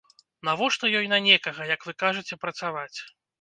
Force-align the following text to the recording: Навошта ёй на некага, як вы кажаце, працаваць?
Навошта 0.47 0.89
ёй 0.99 1.09
на 1.11 1.19
некага, 1.25 1.67
як 1.75 1.85
вы 1.91 1.95
кажаце, 2.05 2.39
працаваць? 2.47 2.97